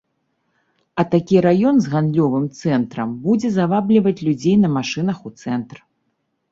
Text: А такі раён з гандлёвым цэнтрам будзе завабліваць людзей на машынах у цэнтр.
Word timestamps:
А 1.01 1.05
такі 1.13 1.35
раён 1.47 1.75
з 1.87 1.91
гандлёвым 1.93 2.49
цэнтрам 2.63 3.09
будзе 3.27 3.47
завабліваць 3.59 4.19
людзей 4.27 4.55
на 4.67 4.77
машынах 4.81 5.17
у 5.31 5.37
цэнтр. 5.45 5.77